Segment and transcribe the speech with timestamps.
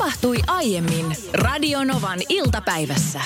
[0.00, 3.20] tapahtui aiemmin Radionovan iltapäivässä.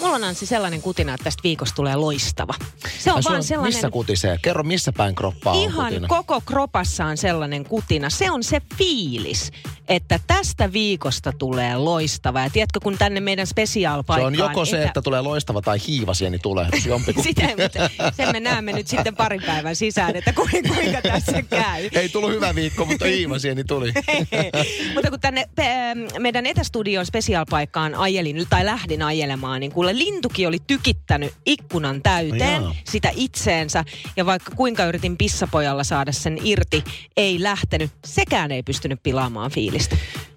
[0.00, 2.54] Mulla on Anssi sellainen kutina, että tästä viikosta tulee loistava.
[2.98, 3.74] Se on Ai, vaan sellainen...
[3.74, 4.38] Missä kutisee?
[4.42, 6.08] Kerro, missä päin kroppaa on Ihan kutina.
[6.08, 8.10] koko kropassa on sellainen kutina.
[8.10, 9.50] Se on se fiilis,
[9.90, 12.40] että tästä viikosta tulee loistava.
[12.40, 14.32] Ja tiedätkö, kun tänne meidän se spesiaalpaikkaan...
[14.32, 16.86] on joko se, että tulee loistava tai hiivasieni tulehdus.
[16.86, 17.28] Jompikumpi.
[17.28, 21.88] Sitä, sen me näemme nyt sitten parin päivän sisään, että kuinka, kuinka tässä käy.
[21.92, 23.92] Ei tullut hyvä viikko, mutta hiivasieni tuli.
[24.94, 30.58] Mutta kun tänne pe- meidän etästudion spesiaalpaikkaan ajelin, tai lähdin ajelemaan, niin kuule lintukin oli
[30.66, 32.74] tykittänyt ikkunan täyteen Jaa.
[32.84, 33.84] sitä itseensä.
[34.16, 36.84] Ja vaikka kuinka yritin pissapojalla saada sen irti,
[37.16, 37.90] ei lähtenyt.
[38.04, 39.79] Sekään ei pystynyt pilaamaan fiilistä.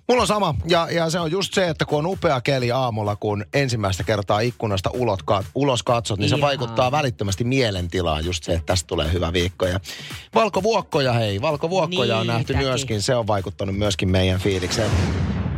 [0.10, 3.16] Mulla on sama, ja, ja se on just se, että kun on upea keli aamulla,
[3.16, 5.20] kun ensimmäistä kertaa ikkunasta ulot,
[5.56, 9.66] ulos katsot, niin se vaikuttaa välittömästi mielentilaan just se, että tästä tulee hyvä viikko.
[9.66, 9.80] Ja
[10.36, 14.92] valkovuokkoja, hei, valkovuokkoja on nähty myöskin, se on vaikuttanut myöskin meidän fiilikseen.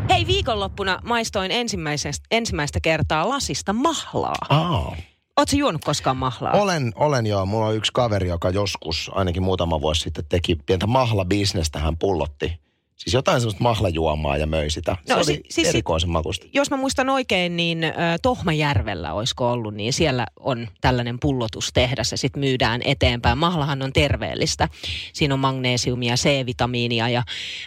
[0.10, 1.52] Hei, viikonloppuna maistoin
[2.32, 4.46] ensimmäistä kertaa lasista mahlaa.
[4.50, 4.96] Aa.
[5.38, 6.54] Ootko juonut koskaan mahlaa?
[6.54, 7.46] Olen, olen joo.
[7.46, 11.80] Mulla on yksi kaveri, joka joskus, ainakin muutama vuosi sitten, teki pientä mahlabisnestä.
[11.80, 12.65] Hän pullotti.
[12.98, 14.98] Siis jotain semmoista mahlajuomaa ja möi sitä.
[15.06, 16.48] Se No, oli si- siis- erikoisen makusta.
[16.54, 22.18] jos mä muistan oikein, niin äh, Tohmajärvellä olisiko ollut, niin siellä on tällainen pullotustehdas ja
[22.18, 23.38] sitten myydään eteenpäin.
[23.38, 24.70] Mahlahan on terveellistä.
[25.14, 27.24] Siinä on magneesiumia, C-vitamiinia ja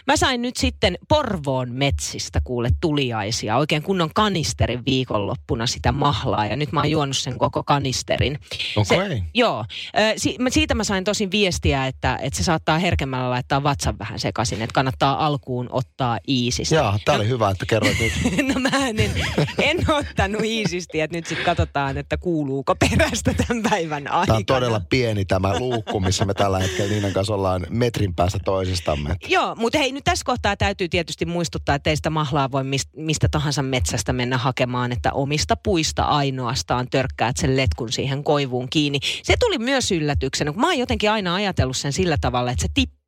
[0.07, 3.57] mä sain nyt sitten Porvoon metsistä kuule tuliaisia.
[3.57, 8.39] Oikein kunnon kanisterin viikonloppuna sitä mahlaa ja nyt mä oon juonut sen koko kanisterin.
[8.75, 9.23] Okei.
[9.33, 9.65] Joo.
[9.97, 14.19] Ö, si- siitä mä sain tosin viestiä, että, että se saattaa herkemmällä laittaa vatsan vähän
[14.19, 16.75] sekaisin, että kannattaa alkuun ottaa iisistä.
[16.75, 18.13] Jaa, tää oli hyvä, että kerroit nyt.
[18.53, 19.11] No mä en,
[19.57, 24.25] en ottanut iisisti, että nyt sitten katsotaan, että kuuluuko perästä tämän päivän aikana.
[24.25, 28.39] Tämä on todella pieni tämä luukku, missä me tällä hetkellä Niinan kanssa ollaan metrin päästä
[28.45, 29.15] toisistamme.
[29.27, 32.91] Joo, mutta hei nyt tässä kohtaa täytyy tietysti muistuttaa, että ei sitä mahlaa voi mistä,
[32.95, 38.99] mistä tahansa metsästä mennä hakemaan, että omista puista ainoastaan törkkäät sen letkun siihen koivuun kiinni.
[39.23, 42.67] Se tuli myös yllätyksenä, kun mä oon jotenkin aina ajatellut sen sillä tavalla, että se
[42.73, 42.98] tippuu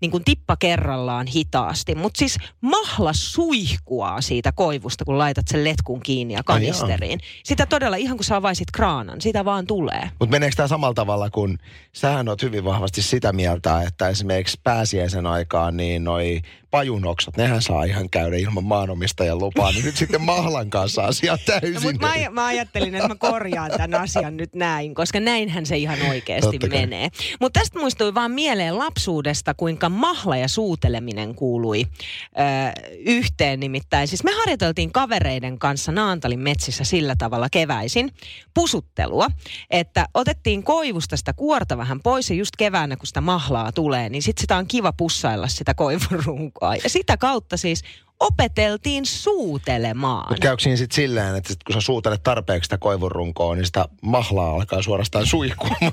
[0.00, 1.94] niin kuin tippa kerrallaan hitaasti.
[1.94, 7.20] Mutta siis mahla suihkuaa siitä koivusta, kun laitat sen letkun kiinni ja Ai kanisteriin.
[7.44, 10.10] Sitä todella, ihan kuin sä avaisit kraanan, sitä vaan tulee.
[10.18, 11.58] Mutta meneekö tämä samalla tavalla, kun
[11.92, 16.40] sähän oot hyvin vahvasti sitä mieltä, että esimerkiksi pääsiäisen aikaan niin noi
[16.72, 21.74] pajunoksat, nehän saa ihan käydä ilman maanomistajan lupaa, niin nyt sitten mahlan kanssa asia täysin.
[21.74, 25.76] No, mutta mä, mä ajattelin, että mä korjaan tämän asian nyt näin, koska näinhän se
[25.76, 27.08] ihan oikeasti menee.
[27.40, 28.78] Mutta tästä muistui vaan mieleen
[29.22, 34.08] lapsuudesta, kuinka mahla ja suuteleminen kuului ö, yhteen nimittäin.
[34.08, 38.10] Siis me harjoiteltiin kavereiden kanssa Naantalin metsissä sillä tavalla keväisin
[38.54, 39.26] pusuttelua,
[39.70, 44.22] että otettiin koivusta sitä kuorta vähän pois ja just keväänä, kun sitä mahlaa tulee, niin
[44.22, 46.76] sitten sitä on kiva pussailla sitä koivurunkoa.
[46.76, 47.82] Ja sitä kautta siis
[48.20, 50.26] opeteltiin suutelemaan.
[50.28, 53.88] Mutta käykö siinä sitten silleen, että sit kun sä suutelet tarpeeksi sitä koivurunkoa, niin sitä
[54.02, 55.76] mahlaa alkaa suorastaan suihkumaan?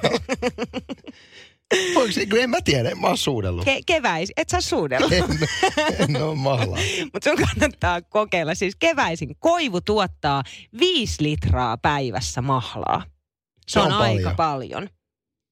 [1.96, 3.66] Voiko se, en mä tiedä, mä oon suudellut.
[3.66, 5.10] Ke- keväis, et sä suudella.
[5.12, 5.24] En,
[6.00, 6.80] en ole mahlaa.
[7.14, 8.56] Mutta sun kannattaa kokeilla.
[8.56, 10.44] Siis keväisin koivu tuottaa
[10.80, 13.04] 5 litraa päivässä mahlaa.
[13.68, 14.90] Se, Se on, on aika paljon.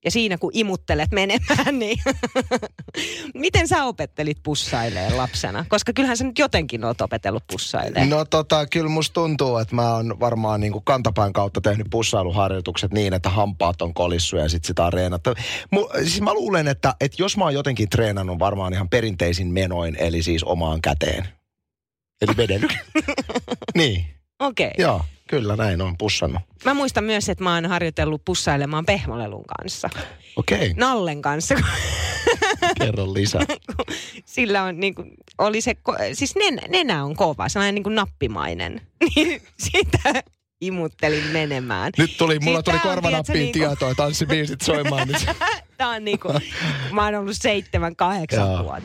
[0.07, 1.97] Ja siinä kun imuttelet menemään, niin
[3.33, 5.65] miten sä opettelit pussailee lapsena?
[5.69, 8.05] Koska kyllähän sä nyt jotenkin oot opetellut pussailee.
[8.05, 13.13] No tota, kyllä musta tuntuu, että mä oon varmaan niin kantapään kautta tehnyt pussailuharjoitukset niin,
[13.13, 15.33] että hampaat on kolissu ja sit sitä on reenattu.
[15.71, 19.95] Mu, siis mä luulen, että, että jos mä oon jotenkin treenannut varmaan ihan perinteisin menoin,
[19.99, 21.27] eli siis omaan käteen.
[22.21, 22.67] Eli vedely.
[23.77, 24.05] niin,
[24.39, 24.67] Okei.
[24.67, 24.85] Okay.
[24.85, 26.41] joo, kyllä näin on pussannut.
[26.65, 29.89] Mä muistan myös, että mä oon harjoitellut pussailemaan pehmolelun kanssa.
[30.35, 31.55] Okei, okay, Nallen kanssa,
[32.79, 33.41] kerro lisää.
[34.25, 35.75] sillä on niin kuin, oli se,
[36.13, 38.81] siis nenä, nenä on kova, sellainen niin kuin nappimainen.
[39.15, 40.23] Niin sitä
[40.61, 41.91] imuttelin menemään.
[41.97, 45.07] Nyt tuli, mulla Siis tuli tää korvanappiin niinku- tietoa, tanssibiisit soimaan.
[45.07, 45.19] Niin
[45.77, 46.27] Tämä on niinku,
[46.91, 48.77] mä oon ollut seitsemän, kahdeksan Joo.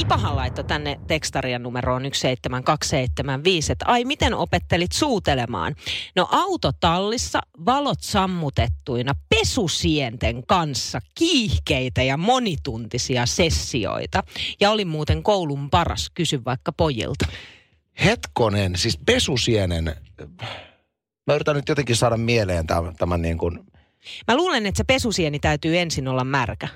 [0.00, 5.74] Kipahan laittoi tänne tekstarian numeroon 17275, että ai miten opettelit suutelemaan?
[6.16, 14.22] No autotallissa valot sammutettuina pesusienten kanssa kiihkeitä ja monituntisia sessioita.
[14.60, 17.26] Ja oli muuten koulun paras, kysy vaikka pojilta.
[18.04, 19.96] Hetkonen, siis pesusienen.
[21.26, 23.58] Mä yritän nyt jotenkin saada mieleen tämän, tämän niin kuin,
[24.28, 26.68] Mä luulen, että se pesusieni täytyy ensin olla märkä.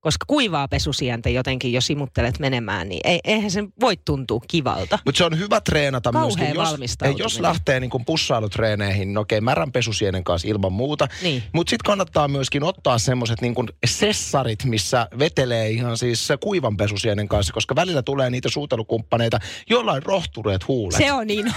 [0.00, 4.98] Koska kuivaa pesusientä jotenkin, jos imuttelet menemään, niin ei, eihän sen voi tuntua kivalta.
[5.04, 7.08] Mutta se on hyvä treenata Kauhea myöskin.
[7.08, 11.08] Jos, jos lähtee niin pussailutreeneihin, niin okei, märän pesusienen kanssa ilman muuta.
[11.22, 11.42] Niin.
[11.52, 13.54] Mutta sitten kannattaa myöskin ottaa semmoiset niin
[13.86, 19.38] sessarit, missä vetelee ihan siis kuivan pesusienen kanssa, koska välillä tulee niitä suutelukumppaneita,
[19.70, 20.98] joilla on rohtureet huulet.
[20.98, 21.46] Se on niin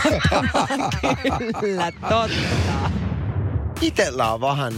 [1.62, 2.92] kyllä, totta.
[3.81, 4.74] Itellä on vähän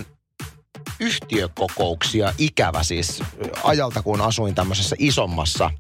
[1.00, 3.24] yhtiökokouksia ikävä siis
[3.64, 5.72] ajalta, kun asuin tämmöisessä isommassa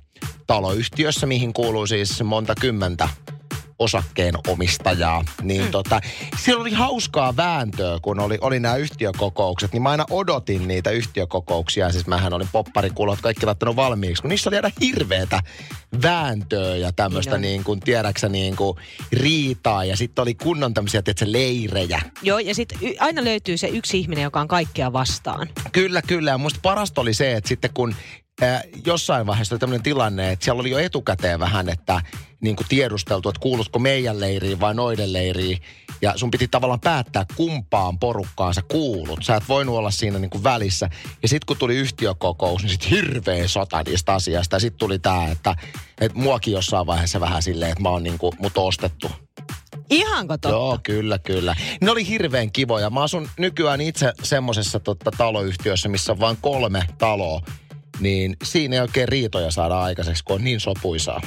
[0.48, 3.10] taloyhtiössä, mihin kuuluu siis monta kymmentä
[3.82, 5.72] osakkeen omistajaa, niin mm.
[5.72, 6.02] tota,
[6.38, 11.92] siellä oli hauskaa vääntöä, kun oli, oli nämä yhtiökokoukset, niin mä aina odotin niitä yhtiökokouksia,
[11.92, 15.40] siis mähän olin popparikulot kaikki laittanut valmiiksi, kun niissä oli aina hirveätä
[16.04, 18.78] vääntöä ja tämmöistä Niin niin kuin, tiedäksä, niin kuin
[19.12, 22.02] riitaa ja sitten oli kunnon tämmöisiä, tiedätkö, leirejä.
[22.22, 25.50] Joo, ja sitten aina löytyy se yksi ihminen, joka on kaikkea vastaan.
[25.72, 26.32] Kyllä, kyllä.
[26.32, 27.96] Ja musta parasta oli se, että sitten kun
[28.86, 32.02] jossain vaiheessa oli tämmöinen tilanne, että siellä oli jo etukäteen vähän, että
[32.42, 35.62] niin kuin tiedusteltu, että kuulutko meidän leiriin vai noiden leiriin.
[36.02, 39.24] Ja sun piti tavallaan päättää, kumpaan porukkaan sä kuulut.
[39.24, 40.90] Sä et voinut olla siinä niin kuin välissä.
[41.22, 44.56] Ja sitten kun tuli yhtiökokous, niin sitten hirveä sota niistä asiasta.
[44.56, 45.56] Ja sitten tuli tämä, että,
[46.02, 49.12] että muakin jossain vaiheessa vähän silleen, että mä oon niin kuin, mut ostettu.
[49.90, 50.50] Ihanko totta?
[50.50, 51.56] Joo, kyllä, kyllä.
[51.82, 52.90] Ne oli hirveän kivoja.
[52.90, 57.42] Mä asun nykyään itse semmoisessa totta, taloyhtiössä, missä on vain kolme taloa.
[58.02, 61.22] Niin siinä ei oikein riitoja saada aikaiseksi, kun on niin sopuisaa.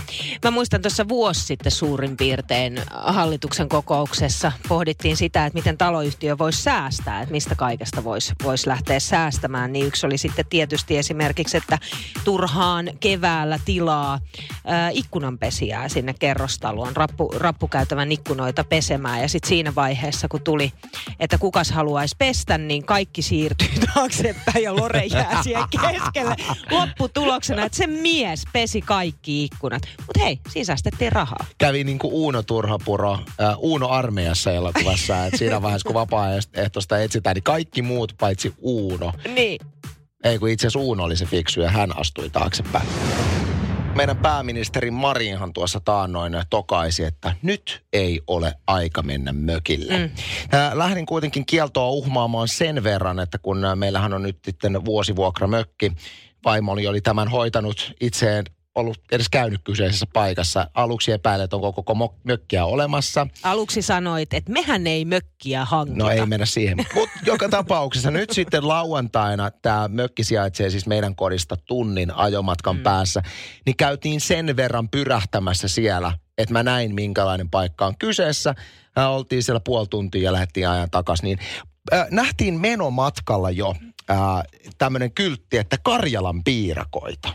[0.45, 6.63] Mä muistan tuossa vuosi sitten suurin piirtein hallituksen kokouksessa pohdittiin sitä, että miten taloyhtiö voisi
[6.63, 9.73] säästää, että mistä kaikesta voisi vois lähteä säästämään.
[9.73, 11.79] Niin yksi oli sitten tietysti esimerkiksi, että
[12.25, 14.21] turhaan keväällä tilaa
[14.67, 19.21] ää, ikkunanpesijää sinne kerrostaloon, rappu, rappukäytävän ikkunoita pesemään.
[19.21, 20.73] Ja sitten siinä vaiheessa, kun tuli,
[21.21, 26.37] että kukas haluaisi pestä, niin kaikki siirtyi taaksepäin ja Lore jää siihen keskelle
[26.71, 29.83] lopputuloksena, että se mies pesi kaikki ikkunat.
[30.07, 31.47] Mutta hei, siinä säästettiin rahaa.
[31.59, 37.35] Kävi niin kuin Uuno Turhapuro, äh, Uuno armeijassa elokuvassa, että siinä vaiheessa kun vapaaehtoista etsitään,
[37.35, 39.13] niin kaikki muut paitsi Uuno.
[39.35, 39.61] Niin.
[40.25, 42.89] Ei kun itse asiassa Uuno oli se fiksu ja hän astui taaksepäin.
[43.95, 49.99] Meidän pääministeri Marinhan tuossa taannoin tokaisi, että nyt ei ole aika mennä mökille.
[49.99, 50.11] Mm.
[50.73, 55.93] Lähdin kuitenkin kieltoa uhmaamaan sen verran, että kun ää, meillähän on nyt sitten vuosivuokramökki,
[56.45, 58.45] vaimoni oli tämän hoitanut itseen
[58.75, 60.71] ollut edes käynyt kyseisessä paikassa.
[60.75, 63.27] Aluksi epäilet, onko koko mökkiä olemassa.
[63.43, 65.99] Aluksi sanoit, että mehän ei mökkiä hankita.
[65.99, 66.77] No ei mennä siihen.
[66.95, 72.83] Mutta joka tapauksessa nyt sitten lauantaina tämä mökki sijaitsee siis meidän kodista tunnin ajomatkan mm.
[72.83, 73.23] päässä.
[73.67, 78.55] Niin käytiin sen verran pyrähtämässä siellä, että mä näin minkälainen paikka on kyseessä.
[78.99, 81.25] Äh, oltiin siellä puoli tuntia ja lähdettiin ajan takaisin.
[81.25, 81.39] Niin,
[81.93, 83.75] äh, nähtiin menomatkalla jo
[84.79, 87.35] tämmöinen kyltti, että Karjalan piirakoita.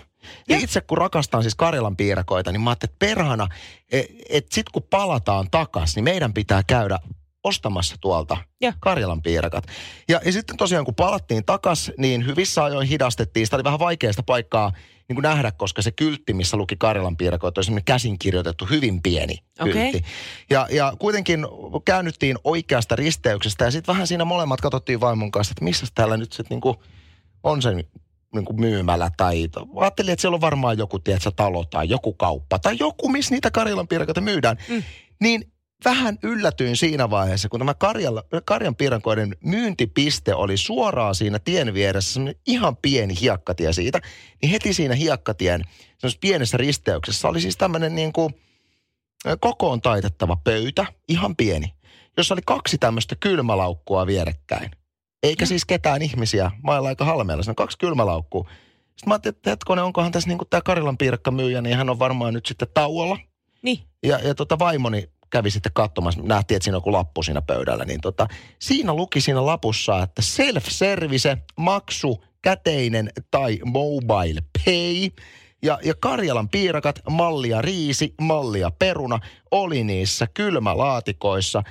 [0.50, 3.48] Ja itse kun rakastan siis Karjalan piirakoita, niin mä ajattelin, että perhana,
[3.92, 7.00] että et sit kun palataan takas, niin meidän pitää käydä
[7.44, 8.74] ostamassa tuolta Joo.
[8.80, 9.68] Karjalan piirakat.
[10.10, 13.48] Ja, ja sitten tosiaan kun palattiin takas, niin hyvissä ajoin hidastettiin.
[13.48, 14.74] Sitä oli vähän vaikeasta paikkaa
[15.09, 19.01] niin kuin nähdä, koska se kyltti, missä luki Karjalan piirakoita, oli semmoinen käsin kirjoitettu, hyvin
[19.01, 19.79] pieni kyltti.
[19.79, 20.03] Okei.
[20.50, 21.45] Ja, ja kuitenkin
[21.85, 26.33] käännyttiin oikeasta risteyksestä ja sitten vähän siinä molemmat katsottiin vaimon kanssa, että missä täällä nyt
[26.33, 26.77] sitten niin kuin
[27.44, 31.89] on se niin kuin myymälä tai ajattelin, että siellä on varmaan joku, tiedätkö, talo tai
[31.89, 34.57] joku kauppa tai joku, missä niitä Karjalan piirakoita myydään.
[34.69, 34.83] Mm.
[35.21, 35.51] Niin
[35.85, 42.21] vähän yllätyin siinä vaiheessa, kun tämä Karjala, Karjan piirakoiden myyntipiste oli suoraan siinä tien vieressä,
[42.47, 44.01] ihan pieni hiekkatie siitä,
[44.41, 45.63] niin heti siinä hiekkatien
[46.21, 48.33] pienessä risteyksessä oli siis tämmöinen niin kuin
[49.39, 51.74] kokoon taitettava pöytä, ihan pieni,
[52.17, 54.71] jossa oli kaksi tämmöistä kylmälaukkua vierekkäin.
[55.24, 58.43] Eikä siis ketään ihmisiä, mailla aika halmeella, siinä on kaksi kylmälaukkua.
[58.43, 62.00] Sitten mä ajattelin, että hetkonen, onkohan tässä niin tämä Karilan piirakka myyjä, niin hän on
[62.00, 63.17] varmaan nyt sitten tauolla.
[63.62, 63.79] Niin.
[64.03, 67.86] Ja, ja tota vaimoni kävi sitten katsomassa, nähtiin, että siinä on joku lappu siinä pöydällä,
[67.86, 68.27] niin tota,
[68.59, 75.09] siinä luki siinä lapussa, että self-service, maksu, käteinen tai mobile pay.
[75.62, 79.19] Ja, ja Karjalan piirakat, mallia riisi, mallia peruna,
[79.51, 81.63] oli niissä kylmälaatikoissa.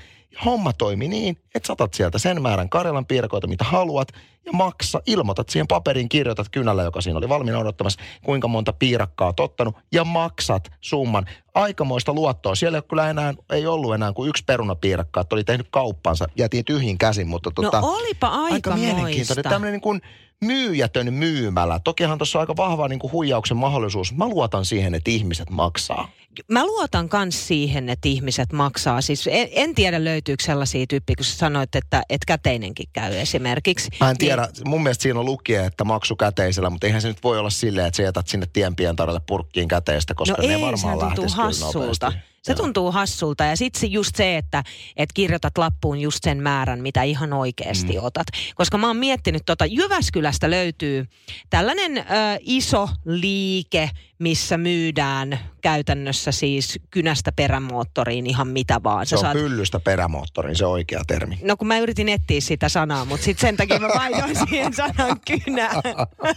[0.45, 4.09] Homma toimi niin, että saatat sieltä sen määrän Karjalan piirakoita, mitä haluat,
[4.47, 9.27] ja maksa, ilmoitat siihen paperiin, kirjoitat kynällä, joka siinä oli valmiina odottamassa, kuinka monta piirakkaa
[9.27, 11.27] oot ottanut, ja maksat summan.
[11.55, 12.55] Aikamoista luottoa.
[12.55, 16.27] Siellä ei, ole kyllä enää, ei ollut enää kuin yksi perunapiirakka, että oli tehnyt kauppansa,
[16.37, 19.45] jätiin tyhjin käsin, mutta tota, no olipa aika, aika mielenkiintoinen.
[19.45, 20.01] Tämmöinen niin kuin
[20.45, 21.81] myyjätön myymälä.
[21.85, 24.17] Tokihan tuossa on aika vahva niin kuin huijauksen mahdollisuus.
[24.17, 26.09] Mä luotan siihen, että ihmiset maksaa.
[26.49, 29.01] Mä luotan myös siihen, että ihmiset maksaa.
[29.01, 33.91] Siis en, en tiedä löytyykö sellaisia tyyppiä, kun sanoit, että, että käteinenkin käy esimerkiksi.
[34.01, 34.49] Mä en tiedä.
[34.57, 37.51] Niin, mun mielestä siinä on lukien, että maksu käteisellä, mutta eihän se nyt voi olla
[37.51, 42.13] silleen, että sä jätät sinne tienpientareelle purkkiin käteistä, koska no ne ei, varmaan tuntuu hassulta.
[42.43, 44.65] Se tuntuu hassulta ja sitten just se, että
[44.97, 48.05] et kirjoitat lappuun just sen määrän, mitä ihan oikeasti mm.
[48.05, 48.27] otat.
[48.55, 51.07] Koska mä oon miettinyt, tota, Jyväskylästä löytyy
[51.51, 52.03] tällainen ö,
[52.41, 59.07] iso liike, missä myydään käytännössä siis kynästä perämoottoriin ihan mitä vaan.
[59.07, 59.33] Sä se on saat...
[59.33, 61.39] pyllystä perämoottoriin, se oikea termi.
[61.43, 65.21] No kun mä yritin etsiä sitä sanaa, mutta sitten sen takia mä vaihdoin siihen sanan
[65.27, 65.71] kynä.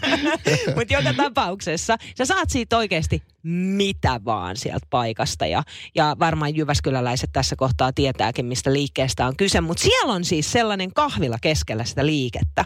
[0.75, 5.45] mutta joka tapauksessa sä saat siitä oikeasti mitä vaan sieltä paikasta.
[5.45, 5.63] Ja,
[5.95, 9.61] ja varmaan Jyväskyläläiset tässä kohtaa tietääkin, mistä liikkeestä on kyse.
[9.61, 12.65] Mutta siellä on siis sellainen kahvila keskellä sitä liikettä.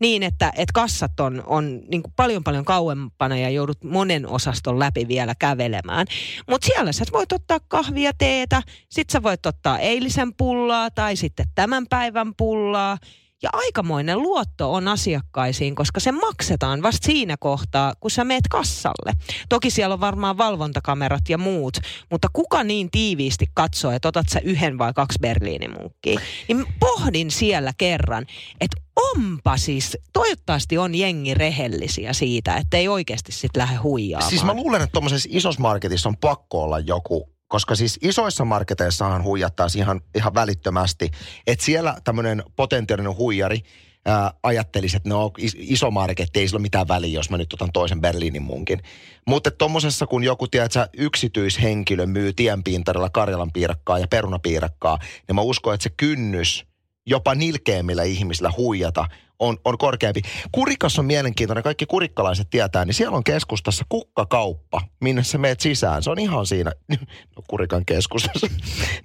[0.00, 5.08] Niin, että, että kassat on, on niin paljon paljon kauempana ja joudut monen osaston läpi
[5.08, 6.06] vielä kävelemään.
[6.50, 11.46] Mutta siellä sä voit ottaa kahvia, teetä, sit sä voit ottaa eilisen pullaa tai sitten
[11.54, 12.98] tämän päivän pullaa.
[13.42, 19.12] Ja aikamoinen luotto on asiakkaisiin, koska se maksetaan vasta siinä kohtaa, kun sä meet kassalle.
[19.48, 21.78] Toki siellä on varmaan valvontakamerat ja muut,
[22.10, 26.20] mutta kuka niin tiiviisti katsoo, että otat sä yhden vai kaksi Berliinimunkkiä?
[26.48, 28.26] Niin pohdin siellä kerran,
[28.60, 34.30] että onpa siis, toivottavasti on jengi rehellisiä siitä, että ei oikeasti sitten lähde huijaamaan.
[34.30, 39.22] Siis mä luulen, että tuommoisessa isossa marketissa on pakko olla joku koska siis isoissa marketeissahan
[39.22, 41.10] huijattaisiin ihan, ihan välittömästi.
[41.46, 43.62] Että siellä tämmöinen potentiaalinen huijari
[44.06, 47.72] ää, ajattelisi, että no iso marketti, ei sillä ole mitään väliä, jos mä nyt otan
[47.72, 48.82] toisen Berliinin munkin.
[49.26, 54.98] Mutta tuommoisessa, kun joku, tiedät yksityishenkilö myy tienpintarilla Karjalan piirakkaa ja perunapiirakkaa,
[55.28, 56.66] niin mä uskon, että se kynnys
[57.06, 59.04] jopa nilkeämmillä ihmisillä huijata
[59.38, 60.20] on, on korkeampi.
[60.52, 66.02] Kurikas on mielenkiintoinen, kaikki kurikkalaiset tietää, niin siellä on keskustassa kukkakauppa, minne sä meet sisään.
[66.02, 66.72] Se on ihan siinä,
[67.36, 68.46] no Kurikan keskustassa.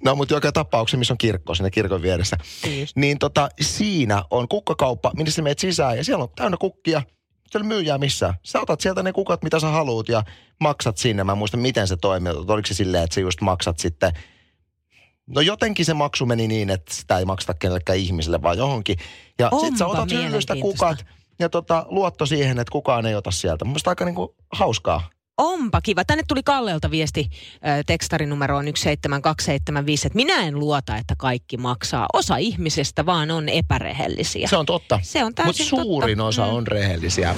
[0.04, 2.36] no mutta joka tapauksessa, missä on kirkko, siinä kirkon vieressä.
[2.64, 2.96] Siis.
[2.96, 7.02] Niin tota, siinä on kukkakauppa, minne sä meet sisään ja siellä on täynnä kukkia.
[7.50, 8.34] Siellä myyjää missään.
[8.42, 10.22] Sä otat sieltä ne kukat, mitä sä haluut ja
[10.60, 11.24] maksat sinne.
[11.24, 12.32] Mä muistan, miten se toimii.
[12.32, 14.12] Oliko se silleen, että sä just maksat sitten
[15.26, 18.96] No jotenkin se maksu meni niin, että sitä ei makseta kenellekään ihmiselle, vaan johonkin.
[19.38, 21.04] Ja Onpa sit sä otat hyllystä kukat
[21.38, 23.64] ja tota, luotto siihen, että kukaan ei ota sieltä.
[23.64, 25.10] Mun aika niinku hauskaa.
[25.38, 26.04] Onpa kiva.
[26.04, 27.28] Tänne tuli Kallelta viesti
[27.66, 32.06] äh, tekstarinumeroon 17275, että minä en luota, että kaikki maksaa.
[32.12, 34.48] Osa ihmisistä vaan on epärehellisiä.
[34.48, 34.98] Se on totta.
[35.02, 36.28] Se on Mutta suurin totta.
[36.28, 36.52] osa mm.
[36.52, 37.34] on rehellisiä.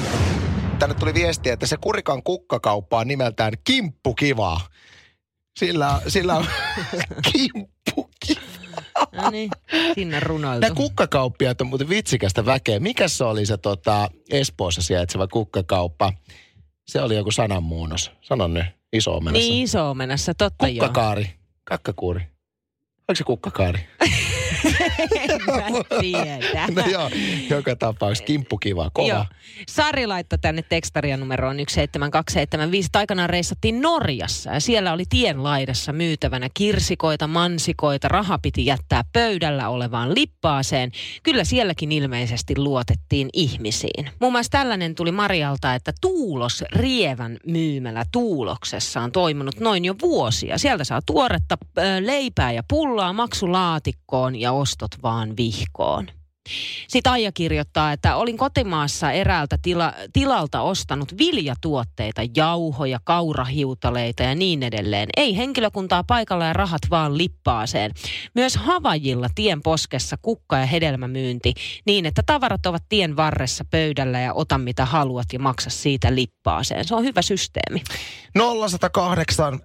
[0.79, 4.61] Tänne tuli viesti, että se Kurikan kukkakauppa on nimeltään Kimppu Kivaa.
[5.58, 6.46] Sillä, sillä on
[7.32, 8.11] kimppu
[9.12, 9.50] No niin,
[9.94, 10.61] sinne runoiltu.
[10.61, 12.80] Nämä kukkakauppiaat on muuten vitsikästä väkeä.
[12.80, 16.12] Mikä se oli se tota, Espoossa sijaitseva kukkakauppa?
[16.87, 18.11] Se oli joku sananmuunnos.
[18.20, 19.49] Sano nyt, iso-omenassa.
[19.49, 21.32] Niin, iso-omenassa, totta Kukkakaari, joo.
[21.64, 22.20] kakkakuuri.
[23.08, 23.78] Onko se kukkakaari?
[24.99, 26.67] en tiedä.
[26.75, 27.11] no joo,
[27.51, 29.09] joka tapauksessa kimppu kiva, kova.
[29.09, 29.25] Joo.
[29.69, 32.91] Sari laittoi tänne tekstarian numeroon 17275.
[32.95, 38.09] Aikanaan reissattiin Norjassa ja siellä oli tien laidassa myytävänä kirsikoita, mansikoita.
[38.09, 40.93] Raha piti jättää pöydällä olevaan lippaaseen.
[41.23, 44.11] Kyllä sielläkin ilmeisesti luotettiin ihmisiin.
[44.21, 50.59] Muun muassa tällainen tuli Marialta, että Tuulos Rievän myymälä Tuuloksessa on toiminut noin jo vuosia.
[50.59, 51.59] Sieltä saa tuoretta
[52.01, 54.53] leipää ja pullaa maksulaatikkoon ja
[54.85, 56.07] ostot vaan vihkoon.
[56.88, 64.62] Sitten Aija kirjoittaa, että olin kotimaassa eräältä tila, tilalta ostanut viljatuotteita, jauhoja, kaurahiutaleita ja niin
[64.62, 65.09] edelleen.
[65.17, 67.91] Ei henkilökuntaa paikalla ja rahat vaan lippaaseen.
[68.35, 71.55] Myös Havajilla tien poskessa kukka- ja hedelmämyynti
[71.87, 76.85] niin, että tavarat ovat tien varressa pöydällä ja ota mitä haluat ja maksa siitä lippaaseen.
[76.85, 77.83] Se on hyvä systeemi.
[78.35, 79.61] 0108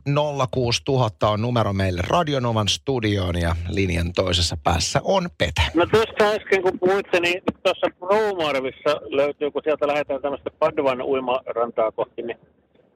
[0.51, 5.61] 06000 on numero meille Radionovan studioon ja linjan toisessa päässä on Pete.
[5.73, 6.79] No tuosta äsken kun
[7.19, 12.37] niin tuossa Roumarvissa löytyy, kun sieltä lähdetään tämmöistä Padvan uimarantaa kohti, niin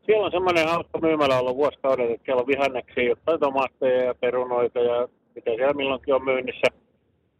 [0.05, 4.79] siellä on semmoinen hauska myymälä ollut vuosikaudet, että siellä on vihanneksia, jotain tomaatteja ja perunoita
[4.79, 6.67] ja mitä siellä milloinkin on myynnissä.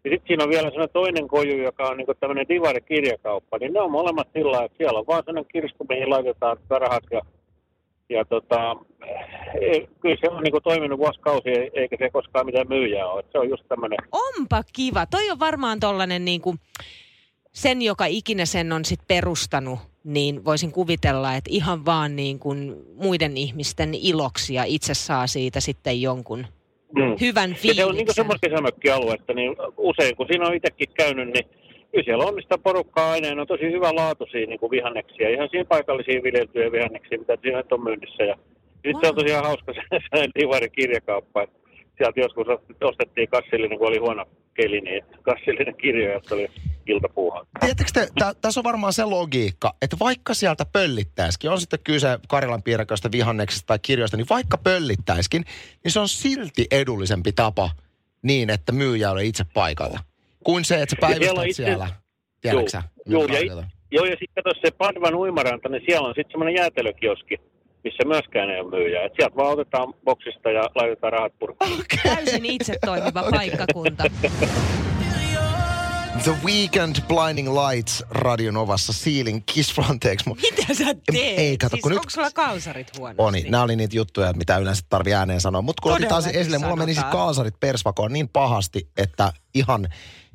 [0.03, 3.82] Ja sitten siinä on vielä sellainen toinen koju, joka on niinku tämmöinen divari-kirjakauppa, niin ne
[3.82, 7.22] on molemmat sillä että siellä on vaan sellainen kirsku, mihin laitetaan rahat ja
[8.10, 8.75] ja tota,
[9.62, 13.24] ei, kyllä se on niin kuin toiminut vuosikausi, eikä se koskaan mitään myyjää ole.
[13.31, 13.98] Se on just tämmöinen.
[14.12, 15.05] Onpa kiva.
[15.05, 16.60] Toi on varmaan tollanen niin kuin
[17.51, 22.75] sen, joka ikinä sen on sit perustanut, niin voisin kuvitella, että ihan vaan niin kuin
[22.95, 26.45] muiden ihmisten iloksi ja itse saa siitä sitten jonkun
[26.95, 27.15] mm.
[27.22, 27.69] hyvän fiiliksen.
[27.69, 31.45] Ja se on niin kuin semmoista kesämökkialuetta, niin usein kun siinä on itsekin käynyt, niin
[31.91, 35.67] kyllä siellä on sitä porukkaa aina, on tosi hyvä laatuisia niin kuin vihanneksia, ihan siihen
[35.67, 38.24] paikallisiin viljeltyjä vihanneksia, mitä siinä on myynnissä.
[38.24, 38.36] Ja
[38.84, 41.48] Sitten se on tosiaan hauska se, se Divarin kirjakauppa.
[41.98, 42.48] Sieltä joskus
[42.82, 46.48] ostettiin kassillinen, kun oli huono keli, niin kassillinen kirja, jossa oli
[46.88, 47.46] iltapuuhaa.
[47.60, 52.20] Tiedättekö te, tä, tässä on varmaan se logiikka, että vaikka sieltä pöllittäisikin, on sitten kyse
[52.28, 55.46] Karjalan piirakoista, vihanneksista tai kirjoista, niin vaikka pöllittäisikin,
[55.84, 57.70] niin se on silti edullisempi tapa
[58.22, 60.00] niin, että myyjä ole itse paikalla.
[60.44, 61.88] Kuin se, että sä Ja siellä on päivystät itse- siellä.
[62.42, 62.84] Tiedätkö sä?
[63.06, 67.38] Joo, ja, joo, ja sitten se Padvan uimaranta, niin siellä on sitten semmoinen jäätelökioski,
[67.84, 69.06] missä myöskään ei ole myyjää.
[69.06, 71.78] Et sieltä vaan otetaan boksista ja laitetaan rahat purkkiin.
[72.04, 74.04] Täysin itse toimiva paikkakunta.
[76.24, 80.20] The Weekend Blinding Lights Radio Novassa Sealing Kiss Frontex.
[80.30, 81.40] Mu- Mitä sä teet?
[81.40, 83.22] Ei, kato, siis kun nyt- onko sulla kalsarit huonosti?
[83.24, 85.62] Oni, nämä oli niitä juttuja, mitä yleensä tarvii ääneen sanoa.
[85.62, 87.25] Mutta kun otit taas esille, mulla meni siis sanotaan.
[87.25, 89.88] kaasarit persvakoon niin pahasti, että ihan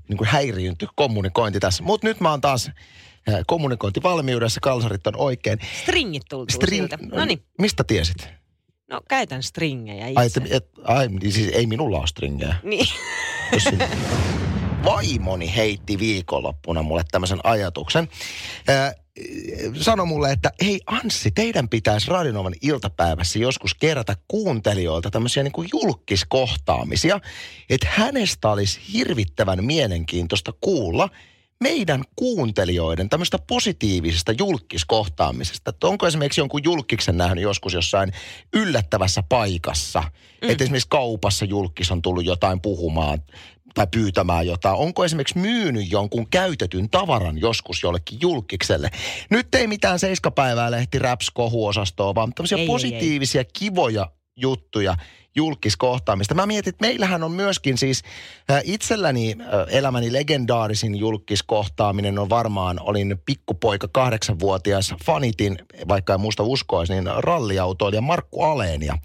[0.09, 1.83] niin kuin häiriintyi kommunikointi tässä.
[1.83, 2.71] Mutta nyt mä oon taas
[3.47, 5.59] kommunikointivalmiudessa, kalsarit on oikein.
[5.83, 6.99] Stringit tultuu String- siltä.
[7.13, 8.29] No niin, Mistä tiesit?
[8.91, 10.21] no käytän stringejä itse.
[10.21, 12.55] Ai, et, et, ai niin siis ei minulla ole stringejä.
[12.63, 12.89] Niin.
[13.53, 13.65] Jos
[14.85, 18.09] Vaimoni heitti viikonloppuna mulle tämmöisen ajatuksen.
[18.69, 18.95] Äh,
[19.75, 25.69] sano mulle, että hei Anssi, teidän pitäisi Radionovan iltapäivässä joskus kerätä kuuntelijoilta tämmöisiä niin kuin
[25.73, 27.21] julkiskohtaamisia,
[27.71, 31.09] että hänestä olisi hirvittävän mielenkiintoista kuulla
[31.61, 35.71] meidän kuuntelijoiden tämmöistä positiivisesta julkiskohtaamisesta.
[35.71, 38.13] Että onko esimerkiksi jonkun julkiksen nähnyt joskus jossain
[38.53, 40.51] yllättävässä paikassa, mm.
[40.51, 43.19] että esimerkiksi kaupassa julkis on tullut jotain puhumaan
[43.75, 44.77] tai pyytämään jotain.
[44.77, 48.91] Onko esimerkiksi myynyt jonkun käytetyn tavaran joskus jollekin julkikselle?
[49.31, 52.67] Nyt ei mitään seiskapäivää lehti raps kohuosastoa, vaan tämmöisiä Ei, ei, ei.
[52.67, 54.97] positiivisia, kivoja juttuja
[55.39, 56.35] julkiskohtaamista.
[56.35, 58.03] Mä mietin, että meillähän on myöskin siis
[58.51, 66.43] äh, itselläni äh, elämäni legendaarisin julkiskohtaaminen on varmaan, olin pikkupoika kahdeksanvuotias, fanitin, vaikka en muista
[66.43, 68.99] uskoisi, niin ralliautoilija Markku Aleenia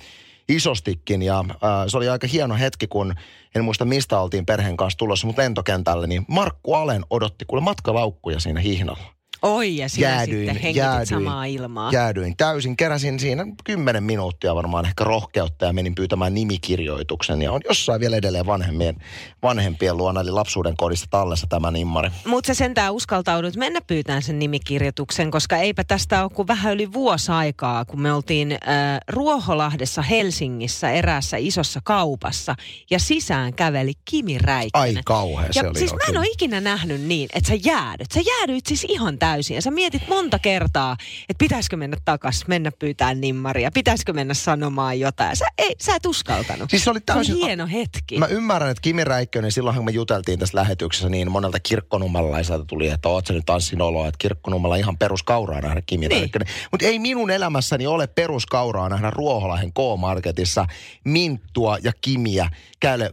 [0.49, 1.55] isostikin ja äh,
[1.87, 3.15] se oli aika hieno hetki, kun
[3.55, 8.39] en muista mistä oltiin perheen kanssa tulossa, mutta lentokentälle, niin Markku Alen odotti kuule matkalaukkuja
[8.39, 9.22] siinä hihnalla.
[9.43, 11.91] Oi, ja sinä Jäädyin, sitten hengitit jäädyin, samaa ilmaa.
[11.91, 12.77] Jäädyin täysin.
[12.77, 17.41] Keräsin siinä kymmenen minuuttia varmaan ehkä rohkeutta ja menin pyytämään nimikirjoituksen.
[17.41, 18.95] Ja on jossain vielä edelleen vanhempien,
[19.43, 22.09] vanhempien luona, eli lapsuuden kodissa tallessa tämä nimmari.
[22.25, 26.93] Mutta sä sentään uskaltaudut mennä pyytämään sen nimikirjoituksen, koska eipä tästä ole kuin vähän yli
[26.93, 28.59] vuosi aikaa, kun me oltiin äh,
[29.07, 32.55] Ruoholahdessa Helsingissä eräässä isossa kaupassa
[32.89, 34.97] ja sisään käveli Kimi Räikkönen.
[34.97, 35.79] Ai kauhea se ja oli.
[35.79, 38.11] siis mä en ole ikinä nähnyt niin, että sä jäädyt.
[38.13, 40.95] Sä jäädyit siis ihan täysin ja sä mietit monta kertaa,
[41.29, 45.35] että pitäisikö mennä takas, mennä pyytää nimmaria, pitäisikö mennä sanomaan jotain.
[45.35, 46.69] Sä, ei, sä et uskaltanut.
[46.69, 47.35] Siis se oli Se täysin...
[47.35, 48.17] hieno hetki.
[48.17, 53.09] Mä ymmärrän, että Kimi Räikkönen, silloinhan me juteltiin tässä lähetyksessä, niin monelta kirkkonummelaiselta tuli, että
[53.09, 56.19] oot sä nyt Anssin oloa, että kirkkonummella ihan peruskauraa nähdä Kimi Niin.
[56.19, 56.47] Räikkönen.
[56.71, 60.65] Mutta ei minun elämässäni ole peruskauraa nähdä Ruoholahden K-Marketissa
[61.03, 62.49] minttua ja kimiä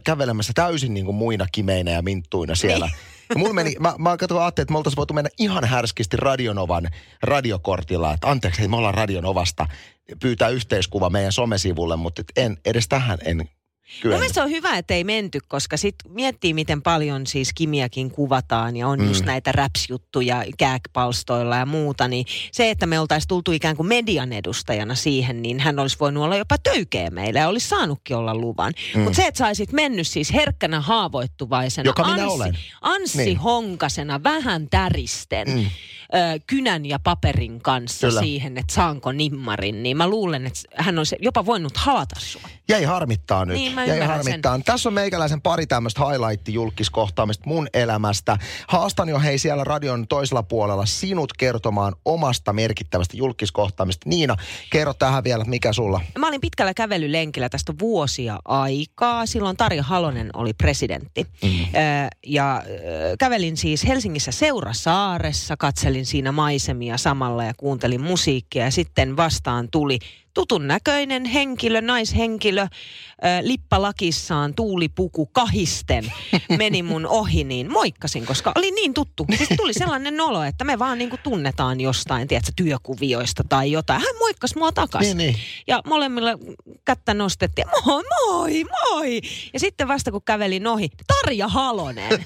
[0.03, 2.85] kävelemässä täysin niin kuin muina kimeinä ja minttuina siellä.
[2.85, 3.10] Niin.
[3.35, 6.89] Mulla meni, mä, mä katsoin, ajattelin, että me oltaisiin voitu mennä ihan härskisti Radionovan
[7.23, 9.67] radiokortilla, että anteeksi, hei, me ollaan Radionovasta,
[10.19, 13.49] pyytää yhteiskuva meidän somesivulle, mutta en, edes tähän en
[13.91, 14.19] Mun kyennyt.
[14.19, 18.77] mielestä se on hyvä, että ei menty, koska sit miettii, miten paljon siis Kimiäkin kuvataan
[18.77, 19.07] ja on mm.
[19.07, 24.33] just näitä raps-juttuja kääkpalstoilla ja muuta, niin se, että me oltaisiin tultu ikään kuin median
[24.33, 28.73] edustajana siihen, niin hän olisi voinut olla jopa töykeä meille ja olisi saanutkin olla luvan.
[28.95, 29.01] Mm.
[29.01, 32.57] Mutta se, että saisit mennyt siis herkkänä haavoittuvaisena, Joka minä Anssi, olen.
[32.81, 33.37] Anssi Niin.
[33.37, 35.59] Honkasena, vähän täristen, mm.
[35.59, 38.21] ö, kynän ja paperin kanssa Kyllä.
[38.21, 42.41] siihen, että saanko nimmarin, niin mä luulen, että hän olisi jopa voinut havata sua.
[42.69, 43.57] Jäi harmittaa nyt.
[43.57, 44.59] Niin, mä ymmärrän harmittaa.
[44.65, 48.37] Tässä on meikäläisen pari tämmöistä highlight-julkiskohtaamista mun elämästä.
[48.67, 54.09] Haastan jo hei siellä radion toisella puolella sinut kertomaan omasta merkittävästä julkiskohtaamista.
[54.09, 54.35] Niina,
[54.69, 56.01] kerro tähän vielä, mikä sulla?
[56.17, 59.25] Mä olin pitkällä kävelylenkillä tästä vuosia aikaa.
[59.25, 61.27] Silloin Tarja Halonen oli presidentti.
[61.43, 61.49] Mm.
[62.27, 62.63] Ja
[63.19, 68.65] kävelin siis Helsingissä Seurasaaressa, katselin siinä maisemia samalla ja kuuntelin musiikkia.
[68.65, 69.99] Ja sitten vastaan tuli
[70.33, 72.67] tutun näköinen henkilö, naishenkilö, ö,
[73.41, 76.13] lippalakissaan, tuulipuku kahisten
[76.57, 79.25] meni mun ohi, niin moikkasin, koska oli niin tuttu.
[79.37, 84.01] Siis tuli sellainen olo, että me vaan niinku tunnetaan jostain, tiedätkö, työkuvioista tai jotain.
[84.01, 85.17] Hän moikkasi mua takaisin.
[85.17, 85.43] Niin, niin.
[85.67, 86.31] Ja molemmilla
[86.85, 87.67] kättä nostettiin.
[87.85, 89.21] Moi, moi, moi.
[89.53, 92.25] Ja sitten vasta kun kävelin ohi, Tarja Halonen.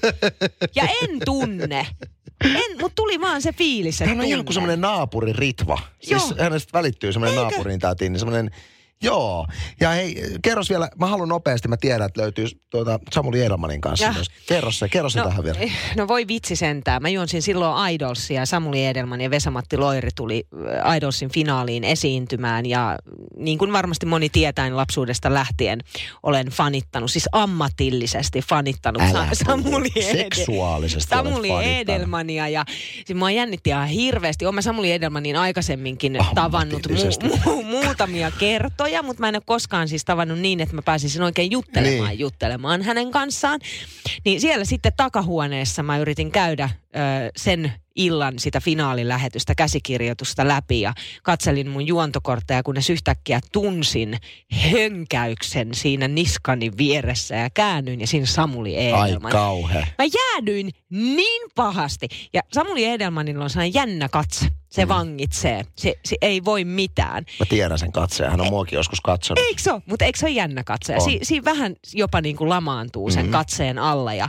[0.74, 1.86] Ja en tunne.
[2.44, 5.78] En, mutta tuli vaan se fiilis, että Hän on ihan kuin semmoinen naapuri Ritva.
[6.00, 6.42] Siis Joo.
[6.42, 8.50] hänestä välittyy semmoinen naapurin täti, niin semmoinen
[9.02, 9.46] Joo.
[9.80, 14.06] Ja hei, kerros vielä, mä haluan nopeasti, mä tiedän, että löytyy tuota Samuli Edelmanin kanssa
[14.06, 14.12] Ja.
[14.12, 14.26] myös.
[14.48, 15.58] Kerro se, kerro se No, tähän vielä.
[15.60, 17.02] eh, no voi vitsi sentään.
[17.02, 20.44] Mä juonsin silloin Idolsia Samuli Edelman ja Vesamatti Loiri tuli
[20.86, 22.66] äh, Idolsin finaaliin esiintymään.
[22.66, 22.96] Ja
[23.36, 25.80] niin kuin varmasti moni tietää, niin lapsuudesta lähtien
[26.22, 29.28] olen fanittanut, siis ammatillisesti fanittanut Älä.
[29.32, 31.50] Samuli, Ede- Seksuaalisesti Samuli.
[31.78, 32.48] Edelmania.
[32.48, 32.64] Ja
[33.06, 34.44] siis mua jännitti ihan hirveästi.
[34.46, 39.88] Olen mä Samuli Edelmanin aikaisemminkin tavannut mu- mu- muutamia kertoja, mutta mä en ole koskaan
[39.88, 42.18] siis tavannut niin, että mä pääsisin oikein juttelemaan niin.
[42.18, 43.60] juttelemaan hänen kanssaan.
[44.24, 46.98] Niin siellä sitten takahuoneessa mä yritin käydä ö,
[47.36, 54.18] sen illan sitä finaalilähetystä, käsikirjoitusta läpi ja katselin mun juontokortteja, kunnes yhtäkkiä tunsin
[54.72, 59.32] hönkäyksen siinä niskani vieressä ja käännyin ja siinä Samuli Ai Edelman.
[59.32, 59.78] kauhe.
[59.98, 62.08] Mä jäädyin niin pahasti.
[62.32, 64.46] Ja Samuli Edelmanilla on sellainen jännä katse.
[64.70, 64.88] Se mm.
[64.88, 65.64] vangitsee.
[65.76, 67.24] Se, se ei voi mitään.
[67.40, 69.44] Mä tiedän sen katseen, hän on muakin joskus katsonut.
[69.44, 69.82] Eikö se ole?
[69.86, 70.94] Mutta eikö se ole jännä katse?
[71.04, 73.32] Si, siinä vähän jopa niin kuin lamaantuu sen Mhm.
[73.32, 74.14] katseen alla.
[74.14, 74.28] Ja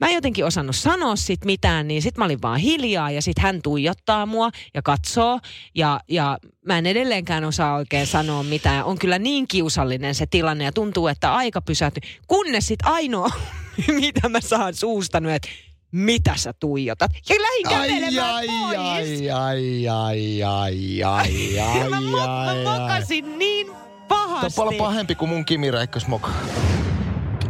[0.00, 3.38] mä en jotenkin osannut sanoa sit mitään, niin sit mä olin vaan hiljaa ja sit
[3.38, 5.40] hän tuijottaa mua ja katsoo.
[5.74, 8.84] Ja, ja mä en edelleenkään osaa oikein sanoa mitään.
[8.84, 12.00] On kyllä niin kiusallinen se tilanne ja tuntuu, että aika pysähtyy.
[12.26, 13.30] Kunnes sit ainoa,
[14.00, 15.48] mitä mä saan suustanut, että
[15.92, 17.10] mitä sä tuijotat?
[17.28, 19.20] Ja lähdin kävelemään ai, pois.
[19.20, 22.78] ai, ai, ai, ai, ai, ai, mä, mo- ai, mä ai.
[22.80, 24.56] mokasin niin Tämä on pahasti.
[24.56, 26.30] paljon pahempi kuin mun Kimi Räikkösmoka.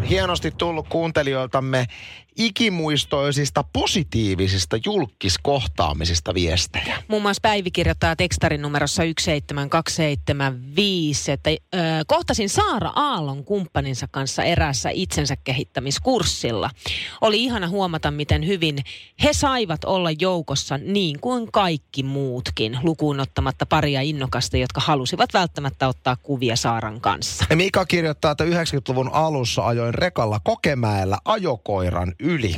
[0.08, 1.86] Hienosti tullut kuuntelijoiltamme
[2.36, 7.02] ikimuistoisista positiivisista julkiskohtaamisista viestejä.
[7.08, 11.56] Muun muassa Päivi kirjoittaa tekstarin numerossa 17275, että ö,
[12.06, 16.70] kohtasin Saara Aallon kumppaninsa kanssa eräässä itsensä kehittämiskurssilla.
[17.20, 18.78] Oli ihana huomata, miten hyvin
[19.22, 25.88] he saivat olla joukossa niin kuin kaikki muutkin, lukuun ottamatta paria innokasta, jotka halusivat välttämättä
[25.88, 27.44] ottaa kuvia Saaran kanssa.
[27.50, 32.56] Ja Mika kirjoittaa, että 90-luvun alussa ajoin rekalla Kokemäellä ajokoiran yli.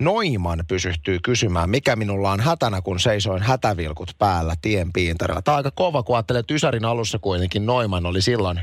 [0.00, 5.42] Noiman pysyhtyy kysymään, mikä minulla on hätänä, kun seisoin hätävilkut päällä tien piintarilla.
[5.42, 8.60] Tämä on aika kova, kun ajattelee, että Ysärin alussa kuitenkin Noiman oli silloin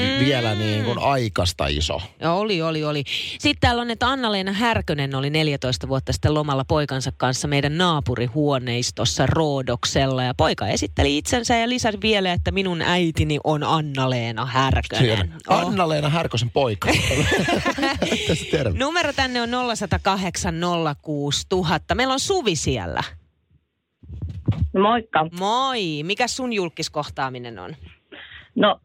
[0.00, 0.24] mm.
[0.24, 2.00] vielä niin kuin aikasta iso.
[2.20, 3.04] Joo, oli, oli, oli.
[3.38, 9.26] Sitten täällä on, että Anna-Leena Härkönen oli 14 vuotta sitten lomalla poikansa kanssa meidän naapurihuoneistossa
[9.26, 10.22] Roodoksella.
[10.22, 15.34] Ja poika esitteli itsensä ja lisäsi vielä, että minun äitini on Anna-Leena Härkönen.
[15.48, 15.58] Oh.
[15.58, 16.88] Anna-Leena Härkösen poika.
[18.78, 20.54] Numero tänne on 0108
[21.02, 21.94] 06000.
[21.94, 23.02] Meillä on Suvi siellä.
[24.82, 25.26] Moikka.
[25.38, 26.02] Moi.
[26.02, 27.76] Mikä sun julkiskohtaaminen on?
[28.54, 28.80] No,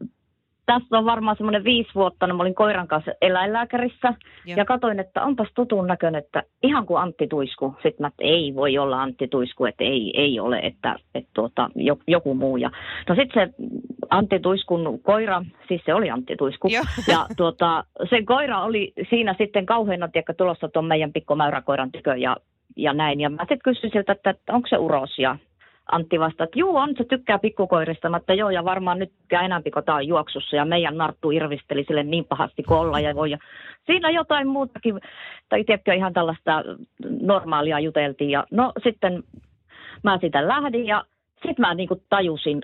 [0.74, 4.14] tässä on varmaan semmoinen viisi vuotta, niin mä olin koiran kanssa eläinlääkärissä
[4.46, 4.56] Joo.
[4.56, 7.74] ja katsoin, että onpas tutun näköinen, että ihan kuin Antti Tuisku.
[7.74, 11.70] Sitten mä, että ei voi olla Antti Tuisku, että ei, ei ole, että, että tuota,
[11.74, 12.56] jo- joku muu.
[12.56, 12.70] Ja,
[13.08, 13.64] no sitten se
[14.10, 16.68] Antti Tuiskun koira, siis se oli Antti Tuisku.
[16.68, 16.84] Joo.
[17.08, 22.36] Ja tuota, se koira oli siinä sitten kauheana, tiedätkö, tulossa tuon meidän pikkumäyräkoiran tykö ja,
[22.76, 23.20] ja näin.
[23.20, 25.36] Ja mä sitten kysyin siltä, että, että onko se uros ja
[25.92, 29.42] Antti vastasi, että juu on, se tykkää pikkukoirista, mä, että joo, ja varmaan nyt tykkää
[29.42, 33.30] enemmän, kun on juoksussa, ja meidän Narttu irvisteli sille niin pahasti kuin olla ja voi.
[33.30, 33.38] Ja
[33.86, 35.00] siinä jotain muutakin,
[35.48, 36.64] tai tiedätkö, ihan tällaista
[37.20, 39.22] normaalia juteltiin, ja no sitten
[40.02, 42.62] mä sitä lähdin, ja sitten mä niinku tajusin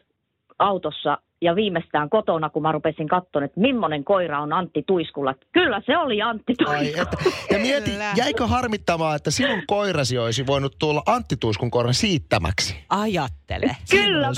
[0.58, 5.34] autossa, ja viimeistään kotona, kun mä rupesin katsomaan, että millainen koira on Antti Tuiskulla.
[5.52, 7.02] Kyllä se oli Antti Ai, Tuisku.
[7.02, 7.16] että,
[7.50, 8.12] ja mieti, Kyllä.
[8.16, 12.76] jäikö harmittamaan, että sinun koirasi olisi voinut tulla Antti Tuiskun koiran siittämäksi?
[12.90, 13.76] Ajattele.
[13.90, 14.28] Kyllä,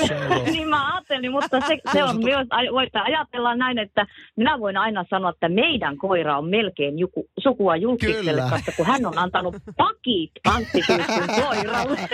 [0.53, 4.07] niin mä ajattelin, mutta se, se on myös, voidaan ajatella näin, että
[4.37, 9.07] minä voin aina sanoa, että meidän koira on melkein juku, sukua julkiselle, koska kun hän
[9.07, 12.09] on antanut pakit Antti Tuiskun koiralle.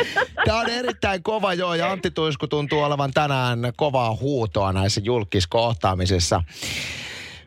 [0.44, 6.42] Tämä on erittäin kova joo, ja Antti Tuisku tuntuu olevan tänään kovaa huutoa näissä julkiskohtaamisissa.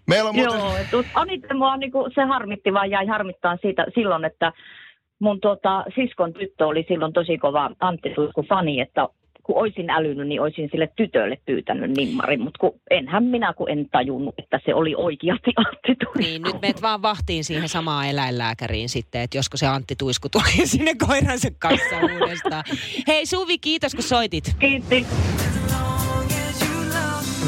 [0.07, 0.59] Meillä on muuten...
[0.91, 4.53] Joo, eniten mua niinku, se harmitti vaan jäi harmittaa siitä silloin, että
[5.19, 9.07] mun tota, siskon tyttö oli silloin tosi kova Antti Tuisku fani, että
[9.47, 13.89] kun olisin älynyt, niin olisin sille tytölle pyytänyt nimmarin, mutta kun enhän minä, kun en
[13.91, 16.19] tajunnut, että se oli oikeasti Antti Tuisku.
[16.19, 20.67] Niin, nyt meet vaan vahtiin siihen samaan eläinlääkäriin sitten, että josko se Antti Tuisku tuli
[20.67, 22.63] sinne koiransa kanssa uudestaan.
[23.07, 24.55] Hei Suvi, kiitos kun soitit.
[24.59, 25.05] Kiitti.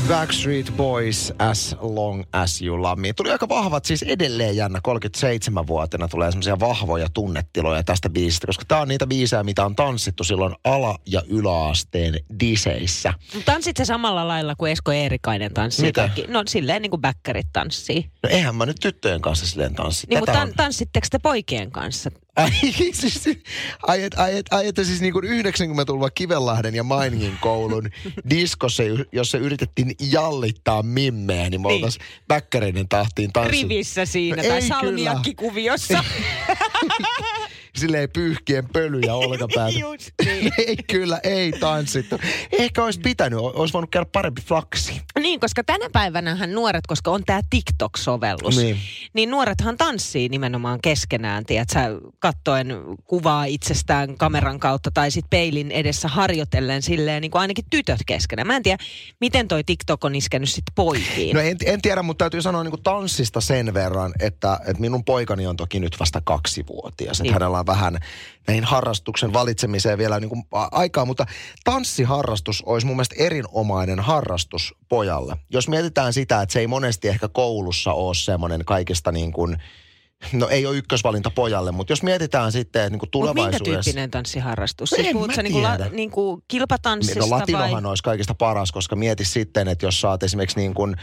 [0.09, 3.13] Backstreet Boys, As Long As You Love Me.
[3.13, 8.81] Tuli aika vahvat, siis edelleen jännä 37-vuotena tulee semmoisia vahvoja tunnetiloja tästä biisistä, koska tää
[8.81, 13.13] on niitä biisejä, mitä on tanssittu silloin ala- ja yläasteen diseissä.
[13.45, 15.85] Tanssit se samalla lailla kuin Esko Eerikainen tanssii.
[15.85, 16.01] Mitä?
[16.01, 16.25] kaikki?
[16.27, 18.09] No silleen niin kuin bäkkärit tanssii.
[18.23, 20.07] No eihän mä nyt tyttöjen kanssa silleen tanssi.
[20.09, 22.11] Niin, mutta tan- tanssitteko te poikien kanssa?
[22.35, 22.51] Ai,
[22.93, 23.29] siis,
[23.87, 27.89] ai, et, ai, et, ai että siis niin kuin 90-luvulla Kivenlahden ja Mainingin koulun
[28.29, 31.75] diskossa, jossa yritettiin jallittaa mimmeä, niin me niin.
[31.75, 33.51] oltaisiin bäkkäreiden tahtiin tanssit.
[33.51, 36.03] Rivissä siinä, no, tai salmiakkikuviossa.
[37.79, 39.79] silleen pyyhkien pölyjä olkapäätä.
[39.79, 40.53] Just niin.
[40.67, 42.19] ei kyllä, ei tanssittu.
[42.51, 45.01] Ehkä olisi pitänyt, olisi voinut käydä parempi flaksi.
[45.19, 48.77] Niin, koska tänä päivänähän nuoret, koska on tämä TikTok-sovellus, niin.
[49.13, 56.07] niin nuorethan tanssii nimenomaan keskenään, tiedätkö, kattoen kuvaa itsestään kameran kautta tai sitten peilin edessä
[56.07, 58.47] harjoitellen silleen niin kuin ainakin tytöt keskenään.
[58.47, 58.83] Mä en tiedä,
[59.21, 61.35] miten toi TikTok on iskenyt sitten poikiin.
[61.35, 65.05] No en, en tiedä, mutta täytyy sanoa niin kuin tanssista sen verran, että, että minun
[65.05, 67.21] poikani on toki nyt vasta kaksivuotias.
[67.21, 67.29] Niin.
[67.29, 67.97] Että hänellä on vähän
[68.47, 71.25] näihin harrastuksen valitsemiseen vielä niin kuin aikaa, mutta
[71.63, 75.37] tanssiharrastus olisi mun mielestä erinomainen harrastus pojalle.
[75.49, 79.57] Jos mietitään sitä, että se ei monesti ehkä koulussa ole semmoinen kaikista niin kuin,
[80.33, 83.63] No ei ole ykkösvalinta pojalle, mutta jos mietitään sitten, että niin tulevaisuudessa...
[83.63, 84.89] minkä tyyppinen tanssiharrastus?
[84.89, 87.89] Siis puhut sä niin la, niin kuin kilpatanssista no, latinohan vai?
[87.89, 90.95] olisi kaikista paras, koska mieti sitten, että jos saat esimerkiksi niin kuin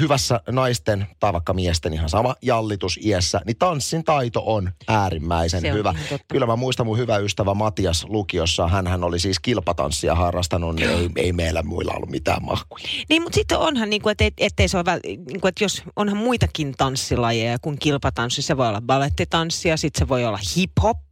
[0.00, 5.72] hyvässä naisten tai vaikka miesten ihan sama jallitus iässä, niin tanssin taito on äärimmäisen Se
[5.72, 5.94] hyvä.
[6.12, 10.90] On Kyllä mä muistan mun hyvä ystävä Matias lukiossa, hän oli siis kilpatanssia harrastanut, niin
[10.90, 12.84] ei, ei meillä muilla ollut mitään mahkuja.
[13.08, 16.16] Niin, mutta sitten onhan, niin kuin, että, ettei se ole, niin kuin, että jos onhan
[16.16, 21.03] muitakin tanssilajeja kuin kilpatanssi, se voi olla balettitanssia, sitten se voi olla hip-hop,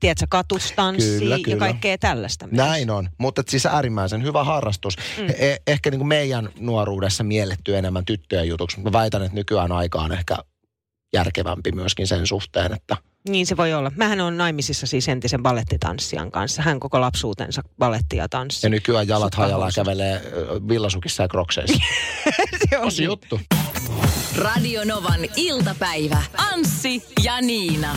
[0.00, 1.56] tiedätkö, katustanssi kyllä, kyllä.
[1.56, 2.46] ja kaikkea tällaista.
[2.46, 2.56] Myös.
[2.56, 4.96] Näin on, mutta siis äärimmäisen hyvä harrastus.
[4.96, 5.26] Mm.
[5.26, 9.72] Eh- ehkä niin kuin meidän nuoruudessa mielletty enemmän tyttöjen jutuksi, mutta mä väitän, että nykyään
[9.72, 10.36] aika on ehkä
[11.12, 12.96] järkevämpi myöskin sen suhteen, että
[13.28, 13.92] niin se voi olla.
[13.96, 16.62] Mähän on naimisissa siis entisen ballettitanssijan kanssa.
[16.62, 18.66] Hän koko lapsuutensa balettia tanssi.
[18.66, 20.22] Ja nykyään jalat hajalla kävelee
[20.68, 21.82] villasukissa ja krokseissa.
[22.70, 23.40] se on Osi juttu.
[24.36, 26.22] Radio Novan iltapäivä.
[26.52, 27.96] Anssi ja Niina.